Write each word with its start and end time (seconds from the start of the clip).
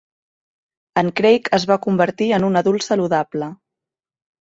En 1.01 1.11
Craig 1.19 1.51
es 1.59 1.69
va 1.73 1.79
convertir 1.85 2.33
en 2.41 2.51
un 2.51 2.65
adult 2.65 2.89
saludable. 2.91 3.55